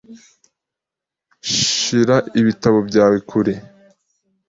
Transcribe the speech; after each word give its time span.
Shira 1.59 2.15
ibitabo 2.39 2.79
byawe 2.89 3.17
kure. 3.29 3.53